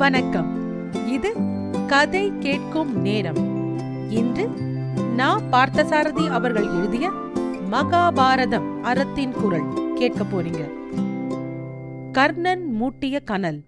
வணக்கம். 0.00 0.48
இது 1.08 1.32
கதை 1.86 2.32
கேட்கும் 2.38 3.00
நேரம். 3.00 3.68
இன்று 4.10 4.48
நான் 5.14 5.42
பார்த்தசாரதி 5.42 6.30
அவர்கள் 6.30 6.64
எழுதிய 6.64 7.10
மகாபாரதம் 7.70 8.80
அறத்தின் 8.80 9.32
குரல். 9.32 9.92
கேட்க 9.94 10.24
போறீங்க. 10.24 10.70
கர்ணன் 12.12 12.72
மூட்டிய 12.72 13.20
கனல். 13.20 13.62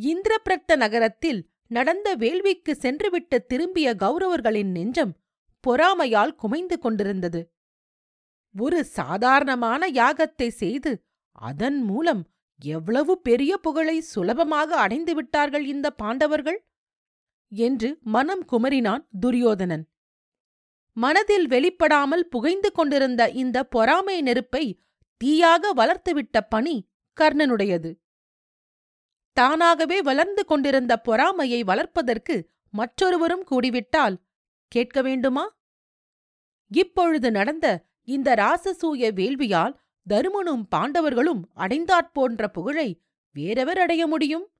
இந்திரபிரத்த 0.00 0.76
நகரத்தில் 0.76 1.50
நடந்த 1.66 2.16
வேள்விக்கு 2.16 2.72
சென்றுவிட்டு 2.72 3.46
திரும்பிய 3.46 3.94
கௌரவர்களின் 3.94 4.70
நெஞ்சம் 4.70 5.16
பொறாமையால் 5.68 6.36
குமைந்து 6.42 6.78
கொண்டிருந்தது. 6.78 7.52
ஒரு 8.58 8.84
சாதாரணமான 8.84 9.90
யாகத்தை 9.90 10.48
செய்து 10.48 11.04
அதன் 11.32 11.82
மூலம் 11.82 12.26
எவ்வளவு 12.60 13.18
பெரிய 13.18 13.56
புகழை 13.56 14.00
சுலபமாக 14.00 14.76
அடைந்து 14.76 15.14
விட்டார்கள் 15.14 15.64
இந்த 15.64 15.90
பாண்டவர்கள்? 15.90 16.66
என்று 17.48 17.98
மனம் 18.02 18.44
குமரினான் 18.52 19.06
துரியோதனன். 19.20 19.90
மனதில் 20.92 21.46
வெளிப்படாமல் 21.48 22.20
புகைந்து 22.20 22.72
கொண்டிருந்த 22.72 23.28
இந்த 23.28 23.64
பொறாமை 23.64 24.22
நெருப்பை 24.22 24.82
தீயாக 25.24 25.72
வளர்த்துவிட்ட 25.76 26.40
பணி 26.48 26.90
கர்ணனுடையது. 27.20 28.00
தானாகவே 29.32 30.02
வளர்ந்து 30.02 30.44
கொண்டிருந்த 30.44 30.96
பொறாமையை 30.96 31.62
வளர்ப்பதற்கு 31.62 32.50
மற்றொருவரும் 32.70 33.44
கூடிவிட்டால் 33.44 34.16
கேட்க 34.68 35.02
வேண்டுமா? 35.02 35.60
இப்பொழுது 36.66 37.30
நடந்த 37.30 37.86
இந்த 38.02 38.34
ராசசூய 38.34 39.12
வேள்வியால் 39.14 39.81
தருமனும் 40.08 40.66
பாண்டவர்களும் 40.76 41.42
அடைந்தாற்போன்ற 41.54 42.48
புகழை 42.48 43.00
வேறெவர் 43.32 43.78
அடைய 43.78 44.06
முடியும்? 44.06 44.50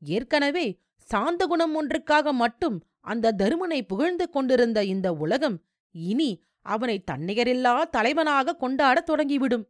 ஏற்கனவே 0.00 0.80
சாந்த 0.94 1.46
குணம் 1.46 1.74
ஒன்றுக்காக 1.74 2.32
மட்டும் 2.32 2.84
அந்த 3.00 3.32
தருமனை 3.32 3.86
புகழ்ந்து 3.86 4.30
கொண்டிருந்த 4.30 4.84
இந்த 4.84 5.12
உலகம் 5.12 5.62
இனி 5.92 6.42
அவனை 6.60 7.04
தன்னிகரில்லா 7.10 7.82
தலைவனாக 7.82 8.56
கொண்டாடத் 8.56 9.10
தொடங்கிவிடும். 9.10 9.64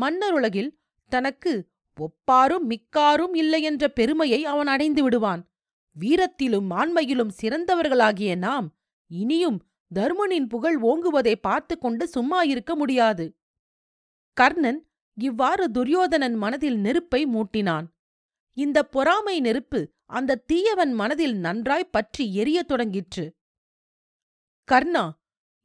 மன்னருலகில் 0.00 0.76
தனக்கு 1.08 1.68
ஒப்பாரும் 1.96 2.70
மிக்காரும் 2.70 3.36
இல்லை 3.36 3.62
என்ற 3.62 3.88
பெருமையை 3.88 4.44
அவன் 4.44 4.66
அடைந்து 4.66 5.02
விடுவான். 5.02 5.48
வீரத்திலும் 5.96 6.70
ஆண்மையிலும் 6.70 7.32
சிறந்தவர்களாகிய 7.42 8.36
நாம் 8.36 8.74
இனியும் 9.06 9.58
தர்மனின் 9.94 10.48
புகழ் 10.48 10.78
ஓங்குவதை 10.82 11.34
பார்த்து 11.34 11.78
கொண்டு 11.78 12.08
சும்மா 12.08 12.42
இருக்க 12.42 12.76
முடியாது. 12.76 13.34
கர்ணன் 14.32 14.88
இவ்வாறு 15.14 15.70
துரியோதனன் 15.70 16.34
மனதில் 16.34 16.78
நெருப்பை 16.78 17.26
மூட்டினான். 17.26 17.86
இந்த 18.52 18.82
பொறாமை 18.82 19.40
நெருப்பு 19.40 19.92
அந்த 20.06 20.36
தீயவன் 20.36 20.92
மனதில் 20.92 21.36
நன்றாய் 21.36 21.90
பற்றி 21.90 22.34
எரியத் 22.34 22.70
தொடங்கிற்று. 22.70 23.30
கர்ணா 24.72 25.10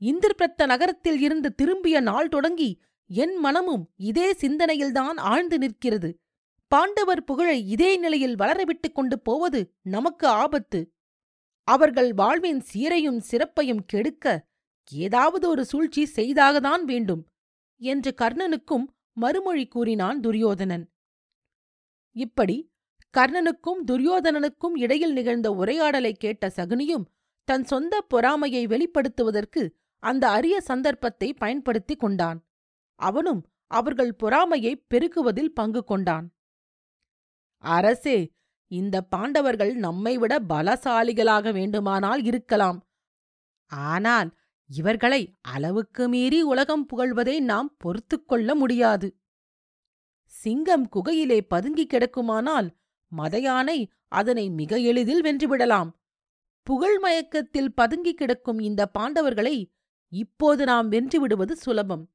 இந்திரபிரத்த 0.02 0.66
நகரத்தில் 0.66 1.20
இருந்து 1.20 1.56
திரும்பிய 1.56 2.00
நாள் 2.00 2.30
தொடங்கி 2.30 2.82
என் 3.06 3.36
மனமும் 3.36 3.92
இதே 3.96 4.32
சிந்தனையில்தான் 4.32 5.18
ஆழ்ந்து 5.18 5.58
நிற்கிறது. 5.58 6.20
பாண்டவர் 6.68 7.24
புகழை 7.24 7.70
இதே 7.70 7.98
நிலையில் 7.98 8.36
வளரவிட்டுக் 8.36 8.96
கொண்டு 8.96 9.20
போவது 9.20 9.74
நமக்கு 9.82 10.28
ஆபத்து. 10.28 10.94
அவர்கள் 11.64 12.14
வாழ்வின் 12.14 12.64
சீரையும் 12.74 13.22
சிறப்பையும் 13.32 13.86
கெடுக்க 13.86 14.48
ஏதாவது 14.92 15.50
ஒரு 15.50 15.66
சூழ்ச்சி 15.66 16.06
செய்தாகத்தான் 16.06 16.84
வேண்டும். 16.84 17.33
என்று 17.78 18.16
கர்ணனுக்கும் 18.22 18.86
மறுமொழி 19.14 19.68
கூறினான் 19.68 20.20
துரியோதனன். 20.20 20.86
இப்படி 22.16 22.72
கர்ணனுக்கும் 23.18 23.82
துரியோதனனுக்கும் 23.88 24.76
இடையில் 24.76 25.14
நிகழ்ந்த 25.14 25.52
உரையாடலை 25.52 26.14
கேட்ட 26.14 26.48
சகுனியும் 26.48 27.06
தன் 27.48 27.64
சொந்த 27.64 28.02
பொறாமையை 28.02 28.68
வெளிப்படுத்துவதற்கு 28.68 29.70
அந்த 30.04 30.30
அரிய 30.30 30.62
சந்தர்ப்பத்தை 30.62 31.34
பயன்படுத்திக் 31.34 32.00
கொண்டான். 32.00 32.40
அவனும் 33.00 33.42
அவர்கள் 33.68 34.16
பொறாமையை 34.16 34.86
பெருக்குவதில் 34.94 35.54
பங்கு 35.54 35.84
கொண்டான். 35.84 36.26
அரசே 37.58 38.34
இந்த 38.68 39.02
பாண்டவர்கள் 39.02 39.74
நம்மை 39.76 40.18
விட 40.18 40.40
பலசாலிகளாக 40.50 41.54
வேண்டுமானால் 41.54 42.24
இருக்கலாம். 42.24 42.80
ஆனால் 43.68 44.30
இவர்களை 44.74 45.36
அளவுக்கு 45.42 46.10
மீறி 46.10 46.42
உலகம் 46.42 46.86
புகழ்வதை 46.86 47.40
நாம் 47.40 47.76
பொறுத்துக் 47.78 48.28
கொள்ள 48.28 48.56
முடியாது. 48.56 49.16
சிங்கம் 50.26 50.90
குகையிலே 50.90 51.42
பதுங்கி 51.42 51.88
கிடக்குமானால் 51.88 52.70
மதயானை 53.18 53.86
அதனை 54.08 54.50
மிக 54.50 54.78
எளிதில் 54.78 55.22
வென்றுவிடலாம். 55.22 55.90
புகழ் 56.64 57.00
மயக்கத்தில் 57.00 57.74
பதுங்கி 57.74 58.14
கிடக்கும் 58.14 58.60
இந்த 58.60 58.92
பாண்டவர்களை 59.00 59.72
இப்போது 60.10 60.66
நாம் 60.66 60.92
வென்றுவிடுவது 60.92 61.52
சுலபம். 61.52 62.10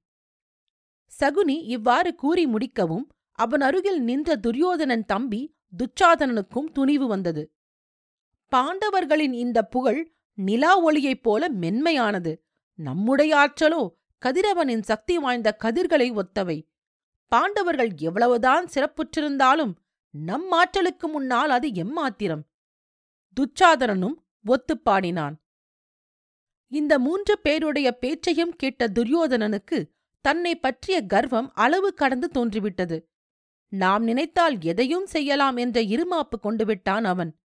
சகுனி 1.21 1.63
இவ்வாறு 1.63 2.15
கூறி 2.15 2.47
முடிக்கவும் 2.47 3.07
அவன் 3.33 3.61
அருகில் 3.61 4.01
நின்ற 4.01 4.37
துரியோதனன் 4.37 5.05
தம்பி 5.05 5.57
துச்சாதனனுக்கும் 5.77 6.73
துணிவு 6.73 7.07
வந்தது. 7.07 7.53
பாண்டவர்களின் 8.53 9.33
இந்த 9.33 9.63
புகழ் 9.63 10.13
நிலா 10.35 10.85
ஒளியைப் 10.85 11.23
போல 11.23 11.49
மென்மையானது. 11.49 12.48
நம்முடைய 12.79 13.37
ஆற்றலோ 13.37 13.95
கதிரவனின் 14.25 14.83
சக்தி 14.83 15.19
வாய்ந்த 15.19 15.57
கதிர்களை 15.65 16.13
ஒத்தவை. 16.13 16.69
பாண்டவர்கள் 17.27 17.95
எவ்வளவுதான் 17.97 18.67
சிறப்புற்றிருந்தாலும் 18.67 19.73
நம் 20.11 20.51
ஆற்றலுக்கு 20.51 21.09
முன்னால் 21.09 21.51
அது 21.51 21.69
எம்மாத்திரம். 21.69 22.41
துச்சாதனனும் 23.33 24.15
ஒத்துப் 24.45 24.85
பாடினான். 24.85 25.45
இந்த 26.69 26.99
மூன்று 26.99 27.39
பேருடைய 27.39 27.93
பேச்சையும் 27.93 28.57
கேட்ட 28.57 28.89
துரியோதனனுக்கு 28.89 29.91
தன்னை 30.21 30.59
பற்றிய 30.59 31.07
கர்வம் 31.07 31.53
அளவு 31.55 31.95
கடந்து 31.95 32.29
தோன்றிவிட்டது. 32.29 33.11
நாம் 33.69 34.05
நினைத்தால் 34.05 34.63
எதையும் 34.63 35.07
செய்யலாம் 35.07 35.57
என்ற 35.57 35.81
இருமாப்பு 35.81 36.41
கொண்டு 36.41 36.65
விட்டான் 36.65 37.05
அவன். 37.05 37.41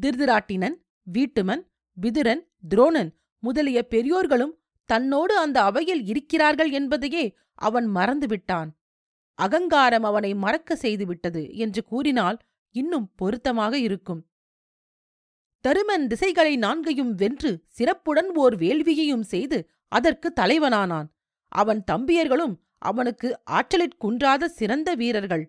திருதிராட்டினன் 0.00 0.74
வீட்டுமன் 1.12 1.66
விதுரன் 2.00 2.50
துரோணன் 2.74 3.22
முதலிய 3.46 3.78
பெரியோர்களும் 3.94 4.54
தன்னோடு 4.90 5.34
அந்த 5.38 5.58
அவையில் 5.62 6.02
இருக்கிறார்கள் 6.12 6.70
என்பதையே 6.70 7.24
அவன் 7.68 7.86
மறந்துவிட்டான். 7.96 8.70
அகங்காரம் 9.38 10.06
அவனை 10.10 10.30
மறக்க 10.44 10.76
செய்துவிட்டது 10.76 11.42
என்று 11.64 11.80
கூறினால் 11.84 12.38
இன்னும் 12.74 13.06
பொருத்தமாக 13.16 13.74
இருக்கும். 13.78 14.22
தருமன் 15.64 16.06
திசைகளை 16.06 16.54
நான்கையும் 16.56 17.12
வென்று 17.14 17.50
சிறப்புடன் 17.76 18.30
ஓர் 18.42 18.54
வேள்வியையும் 18.56 19.26
செய்து 19.32 19.58
அதற்கு 19.92 20.28
தலைவனானான். 20.40 21.08
அவன் 21.52 21.80
தம்பியர்களும் 21.90 22.54
அவனுக்கு 22.90 23.28
ஆற்றலிற்குன்றாத 23.50 24.44
சிறந்த 24.58 24.88
வீரர்கள். 25.00 25.44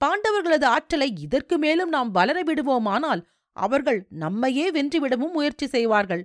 பாண்டவர்களது 0.00 0.66
ஆற்றலை 0.74 1.08
இதற்கு 1.24 1.56
மேலும் 1.58 1.88
நாம் 1.88 2.10
வளர 2.18 2.38
விடுவோமானால் 2.42 3.22
அவர்கள் 3.56 4.00
நம்மையே 4.22 4.66
வென்றுவிடவும் 4.70 5.34
முயற்சி 5.36 5.66
செய்வார்கள். 5.66 6.22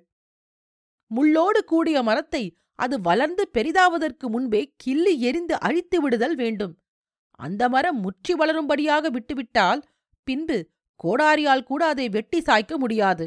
முள்ளோடு 1.12 1.64
கூடிய 1.64 2.04
மரத்தை 2.04 2.58
அது 2.76 3.02
வளர்ந்து 3.02 3.50
பெரிதாவதற்கு 3.54 4.26
முன்பே 4.30 4.74
கிள்ளி 4.78 5.22
எரிந்து 5.22 5.60
அழித்து 5.60 6.02
விடுதல் 6.02 6.36
வேண்டும். 6.36 6.74
அந்த 7.32 7.70
மரம் 7.70 8.00
முற்றி 8.00 8.34
வளரும்படியாக 8.34 9.10
விட்டுவிட்டால் 9.10 9.82
பின்பு 10.24 10.70
கோடாரியால் 10.96 11.64
கூட 11.64 11.86
அதை 11.86 12.10
வெட்டி 12.10 12.42
சாய்க்க 12.42 12.78
முடியாது. 12.78 13.26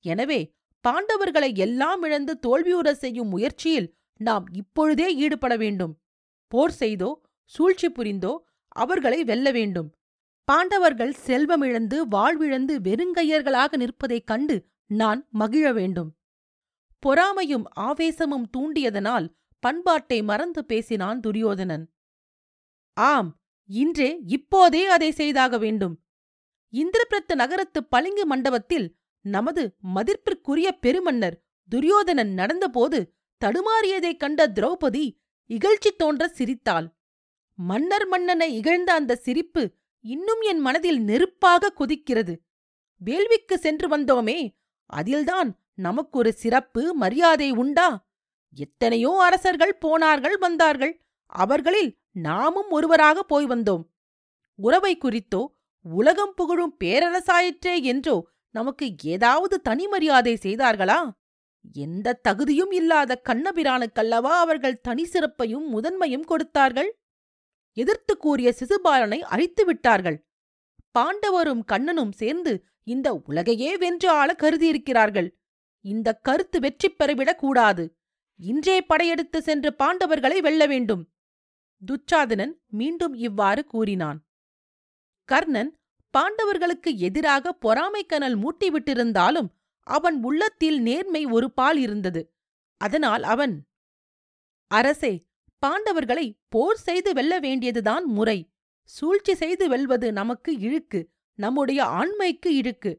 எனவே 0.00 0.40
பாண்டவர்களை 0.84 1.56
எல்லாம் 1.56 2.02
இழந்து 2.02 2.38
தோல்வியுற 2.46 2.88
செய்யும் 2.92 3.28
முயற்சியில் 3.28 3.94
நாம் 4.20 4.44
இப்பொழுதே 4.52 5.14
ஈடுபட 5.14 5.56
வேண்டும். 5.56 5.94
போர் 6.52 6.74
செய்தோ 6.80 7.10
சூழ்ச்சி 7.44 7.88
புரிந்தோ 7.88 8.32
அவர்களை 8.68 9.24
வெல்ல 9.24 9.50
வேண்டும். 9.50 9.88
பாண்டவர்கள் 10.44 11.14
செல்வமிழந்து 11.26 11.98
வாழ்விழந்து 12.10 12.74
வெறுங்கையர்களாக 12.88 13.76
நிற்பதைக் 13.76 14.26
கண்டு 14.26 14.56
நான் 14.86 15.26
மகிழ 15.30 15.72
வேண்டும். 15.72 16.15
பொறாமையும் 16.98 17.64
ஆவேசமும் 17.70 18.48
தூண்டியதனால் 18.56 19.26
பண்பாட்டை 19.58 20.22
மறந்து 20.22 20.64
பேசினான் 20.64 21.20
துரியோதனன். 21.20 21.92
ஆம் 22.92 23.40
இன்றே 23.68 24.20
இப்போதே 24.26 24.86
அதை 24.86 25.10
செய்தாக 25.10 25.58
வேண்டும். 25.58 26.04
இந்திரபிரத்து 26.72 27.34
நகரத்து 27.34 27.84
பளிங்கு 27.84 28.26
மண்டபத்தில் 28.26 28.96
நமது 29.20 29.76
மதிப்பிற்குரிய 29.78 30.72
பெருமன்னர் 30.72 31.44
துரியோதனன் 31.68 32.32
நடந்தபோது 32.36 32.98
தடுமாறியதைக் 33.44 34.16
கண்ட 34.16 34.46
திரௌபதி 34.46 35.04
இகழ்ச்சி 35.50 35.90
தோன்ற 35.96 36.28
சிரித்தாள். 36.28 36.96
மன்னர் 37.54 38.06
மன்னனை 38.06 38.54
இகழ்ந்த 38.54 38.92
அந்த 38.92 39.16
சிரிப்பு 39.16 39.72
இன்னும் 40.00 40.40
என் 40.40 40.58
மனதில் 40.58 41.00
நெருப்பாக 41.00 41.72
கொதிக்கிறது. 41.78 42.34
வேள்விக்கு 43.04 43.58
சென்று 43.58 43.88
வந்தோமே 43.88 44.56
அதில்தான் 44.86 45.50
நமக்கு 45.78 46.18
ஒரு 46.18 46.32
சிறப்பு 46.32 46.94
மரியாதை 46.94 47.50
உண்டா? 47.50 47.88
எத்தனையோ 48.56 49.12
அரசர்கள் 49.20 49.74
போனார்கள் 49.78 50.36
வந்தார்கள். 50.38 50.94
அவர்களில் 51.32 51.90
நாமும் 52.10 52.70
ஒருவராக 52.70 53.22
போய் 53.22 53.46
வந்தோம். 53.46 53.84
உறவை 54.58 54.98
குறித்தோ 54.98 55.42
உலகம் 55.86 56.34
புகழும் 56.34 56.76
பேரரசாயிற்றே 56.84 57.82
என்றோ 57.82 58.16
நமக்கு 58.50 58.86
ஏதாவது 59.02 59.60
தனி 59.60 59.86
மரியாதை 59.86 60.34
செய்தார்களா? 60.42 61.10
எந்த 61.72 62.18
தகுதியும் 62.22 62.70
இல்லாத 62.70 63.22
கண்ணபிரானுக்கல்லவா 63.28 64.32
அவர்கள் 64.44 64.80
தனி 64.80 65.04
சிறப்பையும் 65.04 65.66
முதன்மையும் 65.74 66.26
கொடுத்தார்கள்? 66.26 66.90
எதிர்த்து 67.76 68.16
கூறிய 68.16 68.54
சிசுபாலனை 68.58 69.18
அழித்து 69.18 69.64
விட்டார்கள். 69.64 70.18
பாண்டவரும் 70.98 71.64
கண்ணனும் 71.64 72.12
சேர்ந்து 72.12 72.64
இந்த 72.84 73.08
உலகையே 73.14 73.76
வென்று 73.76 74.08
ஆள 74.10 74.36
கருதியிருக்கிறார்கள். 74.38 75.28
இந்த 75.86 76.08
கருத்து 76.26 76.58
வெற்றி 76.60 76.88
பெறவிடக் 76.90 77.38
கூடாது. 77.38 77.84
இன்றே 78.40 78.76
படையெடுத்து 78.82 79.38
சென்று 79.42 79.70
பாண்டவர்களை 79.78 80.38
வெல்ல 80.38 80.62
வேண்டும். 80.66 81.02
துச்சாதனன் 81.82 82.54
மீண்டும் 82.70 83.14
இவ்வாறு 83.18 83.62
கூறினான். 83.64 84.18
கர்ணன் 85.28 85.70
பாண்டவர்களுக்கு 86.14 86.90
எதிராக 87.08 87.52
பொறாமை 87.64 88.02
கனல் 88.04 88.36
மூட்டிவிட்டிருந்தாலும் 88.38 89.48
அவன் 89.86 90.16
உள்ளத்தில் 90.22 90.78
நேர்மை 90.80 91.22
ஒரு 91.26 91.48
பால் 91.52 91.78
இருந்தது. 91.78 92.22
அதனால் 92.80 93.22
அவன் 93.22 93.54
அரசே 94.70 95.12
பாண்டவர்களை 95.62 96.26
போர் 96.48 96.78
செய்து 96.78 97.10
வெல்ல 97.12 97.34
வேண்டியதுதான் 97.38 98.04
முறை. 98.08 98.38
சூழ்ச்சி 98.90 99.34
செய்து 99.34 99.64
வெல்வது 99.68 100.08
நமக்கு 100.12 100.50
இழுக்கு 100.58 101.00
நம்முடைய 101.38 101.80
ஆண்மைக்கு 101.98 102.50
இழுக்கு 102.60 102.92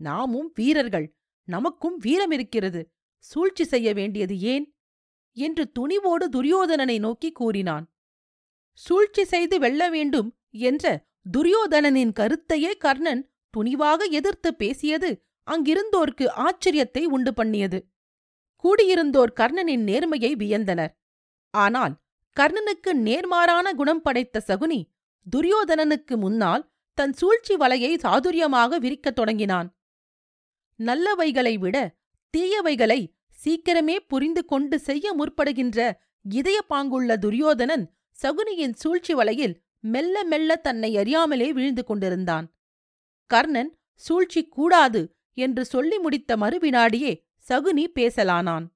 நாமும் 0.00 0.48
வீரர்கள் 0.54 1.06
நமக்கும் 1.50 1.96
வீரம் 1.96 2.30
இருக்கிறது. 2.30 2.82
சூழ்ச்சி 3.18 3.64
செய்ய 3.64 3.88
வேண்டியது 3.92 4.34
ஏன்? 4.52 4.66
என்று 5.36 5.64
துணிவோடு 5.78 6.26
துரியோதனனை 6.36 6.98
நோக்கி 6.98 7.32
கூறினான். 7.32 7.84
சூழ்ச்சி 8.72 9.24
செய்து 9.24 9.58
வெல்ல 9.58 9.82
வேண்டும் 9.88 10.28
என்ற 10.66 10.84
துரியோதனனின் 11.36 12.12
கருத்தையே 12.20 12.72
கர்ணன் 12.76 13.22
துணிவாக 13.54 14.08
எதிர்த்து 14.10 14.50
பேசியது 14.54 15.10
அங்கிருந்தோர்க்கு 15.46 16.26
ஆச்சரியத்தை 16.46 17.02
உண்டு 17.04 17.32
பண்ணியது. 17.34 17.78
கூடியிருந்தோர் 18.64 19.32
கர்ணனின் 19.40 19.84
நேர்மையை 19.90 20.32
வியந்தனர். 20.42 20.92
ஆனால் 21.54 21.94
கர்ணனுக்கு 22.36 22.90
நேர்மாறான 23.06 23.72
குணம் 23.72 24.02
படைத்த 24.02 24.42
சகுனி 24.48 24.80
துரியோதனனுக்கு 25.26 26.16
முன்னால் 26.16 26.64
தன் 26.98 27.12
சூழ்ச்சி 27.12 27.54
வலையை 27.56 27.92
சாதுரியமாக 27.98 28.78
விரிக்கத் 28.78 29.18
தொடங்கினான். 29.18 29.68
நல்லவைகளை 30.80 31.54
விட 31.58 31.76
தீயவைகளை 32.34 33.00
சீக்கிரமே 33.38 33.96
புரிந்து 34.06 34.42
கொண்டு 34.44 34.76
செய்ய 34.78 35.12
முற்படுகின்ற 35.14 35.78
இதய 36.24 36.58
பாங்குள்ள 36.68 37.16
துரியோதனன் 37.16 37.84
சகுனியின் 38.18 38.72
சூழ்ச்சி 38.72 39.12
வலையில் 39.14 39.54
மெல்ல 39.84 40.24
மெல்ல 40.24 40.56
தன்னை 40.56 40.90
அறியாமலே 40.98 41.48
வீழ்ந்து 41.52 41.82
கொண்டிருந்தான். 41.84 42.46
கர்ணன் 43.30 43.70
சூழ்ச்சி 44.02 44.40
கூடாது 44.48 45.00
என்று 45.34 45.62
சொல்லி 45.64 45.98
முடித்த 45.98 46.36
மறுவினாடியே 46.36 47.12
சகுனி 47.46 47.84
பேசலானான். 47.94 48.66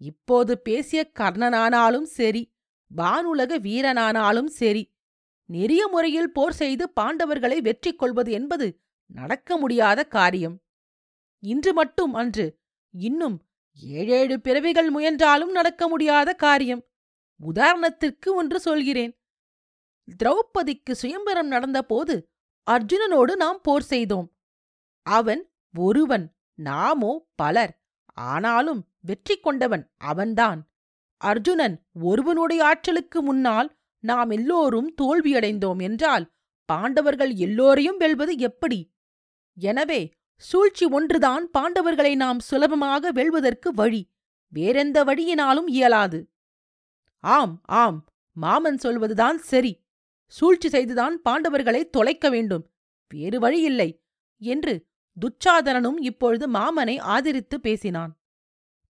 இப்போது 0.00 0.52
பேசிய 0.58 1.00
கர்ணனானாலும் 1.20 2.08
சரி 2.18 2.42
வானுலக 2.90 3.58
வீரனானாலும் 3.58 4.50
சரி 4.60 4.82
நெறிய 5.48 5.82
முறையில் 5.88 6.32
போர் 6.32 6.52
செய்து 6.52 6.84
பாண்டவர்களை 7.00 7.58
வெற்றி 7.60 7.92
கொள்வது 7.92 8.30
என்பது 8.32 8.66
நடக்க 9.10 9.56
முடியாத 9.56 10.00
காரியம். 10.16 10.56
இன்று 11.42 11.72
மட்டும் 11.72 12.14
அன்று. 12.14 12.46
இன்னும் 12.94 13.36
ஏழேழு 13.80 14.36
பிறவிகள் 14.40 14.90
முயன்றாலும் 14.90 15.50
நடக்க 15.50 15.88
முடியாத 15.88 16.34
காரியம். 16.34 16.82
உதாரணத்திற்கு 17.40 18.28
ஒன்று 18.34 18.60
சொல்கிறேன். 18.60 19.12
திரௌபதிக்கு 20.18 20.92
சுயம்பரம் 20.92 21.50
நடந்தபோது 21.50 22.14
அர்ஜுனனோடு 22.66 23.32
நாம் 23.36 23.60
போர் 23.62 23.82
செய்தோம். 23.82 24.28
அவன் 25.06 25.42
ஒருவன் 25.74 26.26
நாமோ 26.58 27.12
பலர். 27.34 27.72
ஆனாலும் 28.14 28.80
வெற்றி 29.00 29.36
கொண்டவன் 29.36 29.84
அவன்தான். 29.96 30.60
அர்ஜுனன் 31.20 31.76
ஒருவனுடைய 32.02 32.60
ஆற்றலுக்கு 32.64 33.22
முன்னால் 33.22 33.68
நாம் 34.04 34.30
எல்லோரும் 34.30 34.94
தோல்வியடைந்தோம் 35.02 35.80
என்றால் 35.82 36.24
பாண்டவர்கள் 36.68 37.32
எல்லோரையும் 37.36 37.96
வெல்வது 37.96 38.34
எப்படி? 38.38 38.80
எனவே 39.56 40.00
சூழ்ச்சி 40.40 40.86
ஒன்றுதான் 40.86 41.50
பாண்டவர்களை 41.58 42.14
நாம் 42.14 42.38
சுலபமாக 42.38 43.12
வெல்வதற்கு 43.12 43.72
வழி. 43.74 44.02
வேறெந்த 44.52 45.04
வழியினாலும் 45.04 45.66
இயலாது. 45.66 46.30
ஆம் 47.20 47.60
ஆம் 47.64 47.98
மாமன் 48.32 48.78
சொல்வதுதான் 48.78 49.38
சரி. 49.38 49.72
சூழ்ச்சி 50.26 50.68
செய்துதான் 50.68 51.20
பாண்டவர்களை 51.24 51.82
தொலைக்க 51.90 52.30
வேண்டும். 52.30 52.64
வேறு 53.08 53.38
வழியில்லை 53.38 54.02
என்று 54.40 54.74
துச்சாதனனும் 55.16 55.98
இப்பொழுது 56.00 56.50
மாமனை 56.50 57.00
ஆதரித்து 57.00 57.60
பேசினான். 57.60 58.12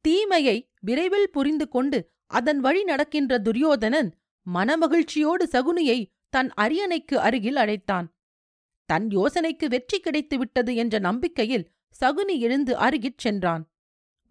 தீமையை 0.05 0.57
விரைவில் 0.79 1.29
புரிந்து 1.29 1.67
கொண்டு 1.67 1.99
அதன் 2.27 2.59
வழி 2.59 2.83
நடக்கின்ற 2.83 3.37
துரியோதனன் 3.37 4.09
மனமகிழ்ச்சியோடு 4.47 5.45
சகுனியை 5.51 5.99
தன் 6.29 6.49
அரியணைக்கு 6.61 7.15
அருகில் 7.15 7.55
அழைத்தான். 7.55 8.07
தன் 8.89 9.09
யோசனைக்கு 9.09 9.65
வெற்றி 9.65 9.99
கிடைத்து 9.99 10.37
விட்டது 10.37 10.75
என்ற 10.75 10.99
நம்பிக்கையில் 10.99 11.69
சகுனி 12.01 12.39
எழுந்து 12.39 12.73
அருகிற் 12.75 13.21
சென்றான். 13.21 13.63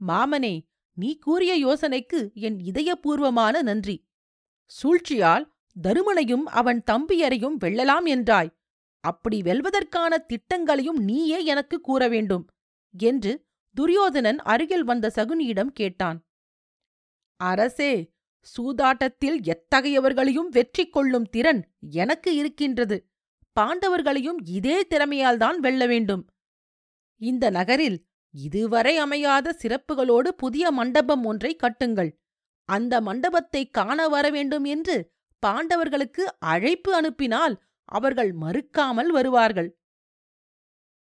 மாமனே 0.00 0.54
நீ 0.92 1.18
கூறிய 1.18 1.52
யோசனைக்கு 1.58 2.32
என் 2.32 2.58
இதயபூர்வமான 2.58 3.62
நன்றி. 3.62 3.96
சூழ்ச்சியால் 4.70 5.46
தருமனையும் 5.82 6.42
அவன் 6.42 6.82
தம்பியரையும் 6.90 7.56
வெல்லலாம் 7.60 8.06
என்றாய். 8.06 8.50
அப்படி 9.00 9.42
வெல்வதற்கான 9.42 10.18
திட்டங்களையும் 10.26 11.00
நீயே 11.00 11.44
எனக்கு 11.44 11.80
கூற 11.80 12.08
வேண்டும் 12.08 12.44
என்று 12.94 13.32
துரியோதனன் 13.76 14.38
அருகில் 14.38 14.84
வந்த 14.84 15.12
சகுனியிடம் 15.16 15.72
கேட்டான். 15.72 16.18
அரசே 17.36 17.92
சூதாட்டத்தில் 18.46 19.38
எத்தகையவர்களையும் 19.44 20.48
வெற்றி 20.48 20.84
கொள்ளும் 20.88 21.28
திறன் 21.28 21.62
எனக்கு 21.80 22.30
இருக்கின்றது. 22.36 22.96
பாண்டவர்களையும் 23.60 24.38
இதே 24.44 24.86
திறமையால்தான் 24.90 25.58
வெல்ல 25.58 25.86
வேண்டும். 25.86 26.22
இந்த 27.20 27.50
நகரில் 27.50 27.98
இதுவரை 28.34 28.96
அமையாத 28.96 29.56
சிறப்புகளோடு 29.62 30.28
புதிய 30.28 30.70
மண்டபம் 30.70 31.24
ஒன்றை 31.24 31.56
கட்டுங்கள். 31.56 32.10
அந்த 32.68 33.00
மண்டபத்தை 33.00 33.70
காண 33.70 34.08
வர 34.08 34.30
வேண்டும் 34.30 34.64
என்று 34.64 34.96
பாண்டவர்களுக்கு 35.42 36.24
அழைப்பு 36.38 36.94
அனுப்பினால் 36.94 37.54
அவர்கள் 37.84 38.32
மறுக்காமல் 38.34 39.06
வருவார்கள். 39.06 39.70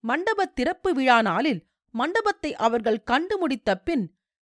மண்டபத் 0.03 0.55
திறப்பு 0.55 0.93
விழா 0.93 1.21
நாளில் 1.21 1.61
மண்டபத்தை 1.93 2.55
அவர்கள் 2.55 3.03
கண்டு 3.03 3.37
முடித்த 3.37 3.77
பின் 3.77 4.05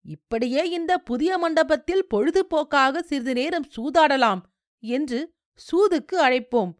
இப்படியே 0.05 0.69
இந்த 0.69 0.97
புதிய 0.97 1.37
மண்டபத்தில் 1.37 2.07
பொழுதுபோக்காக 2.13 2.99
சிறிது 2.99 3.33
நேரம் 3.33 3.67
சூதாடலாம் 3.75 4.41
என்று 4.83 5.19
சூதுக்கு 5.59 6.15
அழைப்போம். 6.25 6.71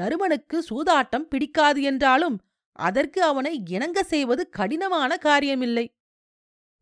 தருமனுக்கு 0.00 0.56
சூதாட்டம் 0.70 1.28
பிடிக்காது 1.28 1.82
என்றாலும் 1.82 2.36
அதற்கு 2.78 3.22
அவனை 3.22 3.62
இணங்க 3.68 4.02
செய்வது 4.02 4.48
கடினமான 4.48 5.18
காரியமில்லை. 5.22 5.86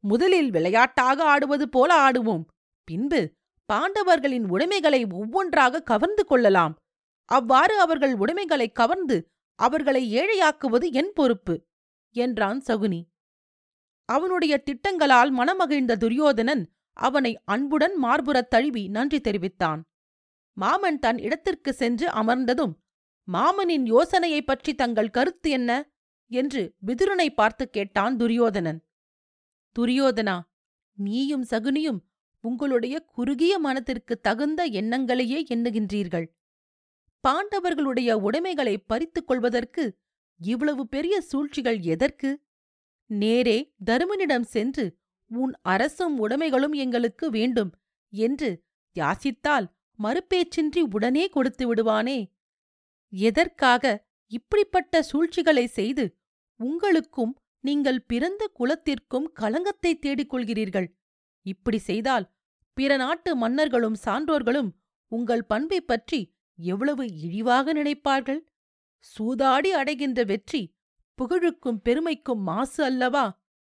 முதலில் 0.05 0.51
விளையாட்டாக 0.51 1.25
ஆடுவது 1.25 1.69
போல 1.69 1.91
ஆடுவோம். 2.09 2.45
பின்பு 2.89 3.21
பாண்டவர்களின் 3.69 4.47
உடைமைகளை 4.49 5.01
ஒவ்வொன்றாக 5.11 5.83
கவர்ந்து 5.83 6.25
கொள்ளலாம். 6.27 6.75
அவ்வாறு 7.29 7.81
அவர்கள் 7.81 8.15
உடைமைகளை 8.15 8.69
கவர்ந்து 8.73 9.17
அவர்களை 9.59 10.03
ஏழையாக்குவது 10.15 10.87
என் 10.93 11.13
பொறுப்பு 11.15 11.55
என்றான் 12.15 12.61
சகுனி. 12.61 13.01
அவனுடைய 14.09 14.55
திட்டங்களால் 14.59 15.31
மனமகிழ்ந்த 15.37 15.97
துரியோதனன் 15.97 16.65
அவனை 16.97 17.33
அன்புடன் 17.45 17.95
மார்புறத் 18.03 18.49
தழுவி 18.49 18.89
நன்றி 18.89 19.21
தெரிவித்தான். 19.21 19.81
மாமன் 20.57 20.99
தன் 20.99 21.19
இடத்திற்கு 21.19 21.73
சென்று 21.73 22.09
அமர்ந்ததும் 22.11 22.75
மாமனின் 23.33 23.85
யோசனையைப் 23.85 24.47
பற்றி 24.47 24.75
தங்கள் 24.75 25.11
கருத்து 25.11 25.51
என்ன? 25.51 25.91
என்று 26.27 26.75
விதுரனை 26.87 27.29
பார்த்து 27.29 27.71
கேட்டான் 27.71 28.17
துரியோதனன். 28.17 28.85
துரியோதனா 29.79 30.41
நீயும் 30.93 31.45
சகுனியும் 31.45 31.99
உங்களுடைய 32.41 33.01
குறுகிய 33.01 33.59
மனத்திற்கு 33.59 34.21
தகுந்த 34.21 34.69
எண்ணங்களையே 34.69 35.45
எண்ணுகின்றீர்கள். 35.55 36.27
பாண்டவர்களுடைய 37.29 38.13
உடைமைகளை 38.13 38.79
பறித்துக் 38.79 39.27
கொள்வதற்கு 39.27 39.99
இவ்வளவு 40.37 40.89
பெரிய 40.89 41.21
சூழ்ச்சிகள் 41.21 41.81
எதற்கு? 41.81 42.41
நேரே 43.07 43.75
தருமனிடம் 43.87 44.43
சென்று 44.43 44.97
உன் 45.27 45.53
அரசும் 45.63 46.29
உடைமைகளும் 46.29 46.73
எங்களுக்கு 46.73 47.31
வேண்டும் 47.31 47.73
என்று 48.11 48.65
யாசித்தால் 48.95 49.67
மறுபேச்சின்றி 50.03 50.87
உடனே 50.91 51.29
கொடுத்து 51.29 51.75
விடுவானே? 51.75 52.34
எதற்காக 53.15 54.03
இப்படிப்பட்ட 54.27 55.03
சூழ்ச்சிகளை 55.03 55.67
செய்து 55.67 56.19
உங்களுக்கும் 56.61 57.39
நீங்கள் 57.61 58.01
பிறந்த 58.03 58.51
குலத்திற்கும் 58.59 59.27
களங்கத்தை 59.33 59.99
தேடிக் 59.99 60.33
கொள்கிறீர்கள்? 60.35 60.89
இப்படி 61.43 61.79
செய்தால் 61.79 62.27
பிற 62.73 62.97
நாட்டு 62.97 63.37
மன்னர்களும் 63.37 63.99
சான்றோர்களும் 64.05 64.71
உங்கள் 65.09 65.45
பண்பை 65.45 65.81
பற்றி 65.81 66.21
எவ்வளவு 66.59 67.05
இழிவாக 67.21 67.73
நினைப்பார்கள்? 67.73 68.41
சூதாடி 68.99 69.71
அடைகின்ற 69.71 70.21
வெற்றி 70.25 70.63
புகழுக்கும் 71.19 71.81
பெருமைக்கும் 71.83 72.43
மாசு 72.43 72.85
அல்லவா? 72.85 73.27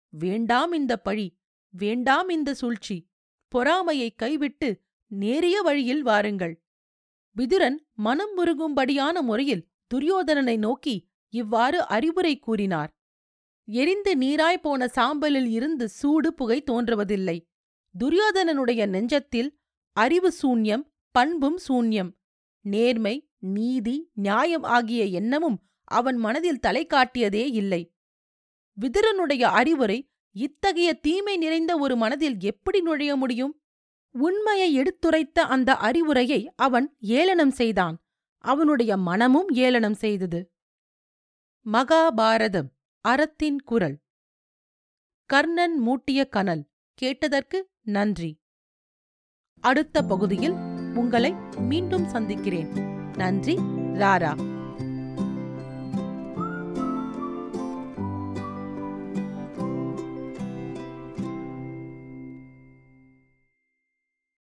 வேண்டாம் 0.09 0.71
இந்த 0.71 0.93
பழி 0.97 1.27
வேண்டாம் 1.73 2.29
இந்த 2.29 2.53
சூழ்ச்சி. 2.53 2.97
பொறாமையை 3.47 4.09
கைவிட்டு 4.15 4.69
நேரிய 5.07 5.62
வழியில் 5.62 6.03
வாருங்கள். 6.03 6.53
விதுரன் 7.35 7.79
மனம் 7.93 8.38
முருகும்படியான 8.38 9.21
முறையில் 9.21 9.67
துரியோதனனை 9.93 10.57
நோக்கி 10.57 11.09
இவ்வாறு 11.29 11.88
அறிவுரை 11.88 12.39
கூறினார். 12.39 12.89
எரிந்து 13.65 14.17
நீராய் 14.17 14.62
போன 14.62 14.85
சாம்பலில் 14.85 15.45
இருந்து 15.45 15.89
சூடு 15.89 16.33
புகை 16.33 16.63
தோன்றுவதில்லை. 16.71 17.50
துரியோதனனுடைய 18.00 18.88
நெஞ்சத்தில் 18.88 19.50
அறிவு 19.91 20.33
சூன்யம் 20.41 20.83
பண்பும் 21.12 21.59
சூன்யம். 21.67 22.12
நேர்மை 22.62 23.29
நீதி 23.38 24.09
நியாயம் 24.13 24.63
ஆகிய 24.63 25.05
எண்ணமும் 25.05 25.63
அவன் 25.83 26.15
மனதில் 26.15 26.59
தலை 26.59 26.88
காட்டியதே 26.88 27.51
இல்லை. 27.51 27.93
விதுரனுடைய 28.81 29.41
அறிவுரை 29.41 30.09
இத்தகைய 30.31 30.93
தீமை 30.93 31.38
நிறைந்த 31.38 31.77
ஒரு 31.77 31.95
மனதில் 31.95 32.38
எப்படி 32.39 32.81
நுழைய 32.81 33.15
முடியும்? 33.15 33.62
உண்மையை 34.13 34.74
எடுத்துரைத்த 34.74 35.41
அந்த 35.41 35.75
அறிவுரையை 35.75 36.53
அவன் 36.55 36.96
ஏளனம் 37.00 37.51
செய்தான். 37.51 38.03
அவனுடைய 38.38 38.98
மனமும் 38.98 39.50
ஏளனம் 39.50 39.93
செய்தது. 39.93 40.51
மகாபாரதம் 41.72 42.70
அறத்தின் 43.01 43.60
குரல். 43.60 44.00
கர்ணன் 45.25 45.79
மூட்டிய 45.79 46.25
கனல் 46.25 46.70
கேட்டதற்கு 46.93 47.70
நன்றி. 47.82 48.41
அடுத்த 49.60 50.03
பகுதியில் 50.03 50.53
உங்களை 50.96 51.34
மீண்டும் 51.58 52.08
சந்திக்கிறேன். 52.08 52.72
நன்றி 53.15 53.55
ராரா. 53.93 54.62